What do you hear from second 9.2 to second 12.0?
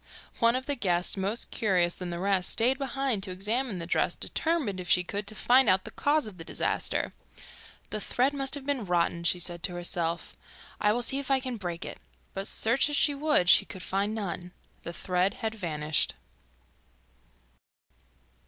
she said to herself. 'I will see if I can break it.'